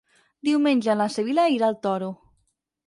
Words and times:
Diumenge 0.49 0.95
na 1.03 1.07
Sibil·la 1.17 1.47
irà 1.59 1.71
al 1.71 1.81
Toro. 1.87 2.13